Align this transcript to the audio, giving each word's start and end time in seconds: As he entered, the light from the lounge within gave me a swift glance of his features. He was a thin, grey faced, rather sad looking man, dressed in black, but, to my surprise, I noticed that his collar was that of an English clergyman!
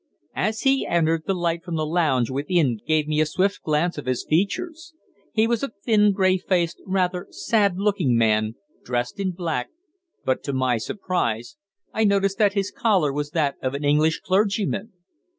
As 0.35 0.61
he 0.61 0.83
entered, 0.87 1.25
the 1.27 1.35
light 1.35 1.63
from 1.63 1.75
the 1.75 1.85
lounge 1.85 2.31
within 2.31 2.79
gave 2.87 3.07
me 3.07 3.21
a 3.21 3.25
swift 3.27 3.61
glance 3.61 3.99
of 3.99 4.07
his 4.07 4.25
features. 4.27 4.95
He 5.31 5.45
was 5.45 5.61
a 5.61 5.69
thin, 5.85 6.11
grey 6.11 6.39
faced, 6.39 6.81
rather 6.87 7.27
sad 7.29 7.77
looking 7.77 8.17
man, 8.17 8.55
dressed 8.83 9.19
in 9.19 9.29
black, 9.29 9.69
but, 10.25 10.41
to 10.45 10.53
my 10.53 10.77
surprise, 10.79 11.55
I 11.93 12.03
noticed 12.03 12.39
that 12.39 12.53
his 12.53 12.71
collar 12.71 13.13
was 13.13 13.29
that 13.29 13.57
of 13.61 13.75
an 13.75 13.83
English 13.83 14.21
clergyman! 14.21 14.91